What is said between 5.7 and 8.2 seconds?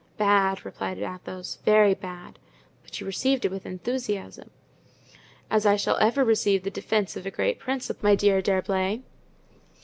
shall ever receive the defense of a great principle, my